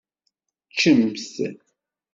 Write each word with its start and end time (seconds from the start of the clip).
Ččemt. 0.71 1.23